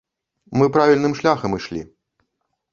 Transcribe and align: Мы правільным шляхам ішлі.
Мы 0.61 0.69
правільным 0.77 1.13
шляхам 1.21 1.51
ішлі. 1.61 1.81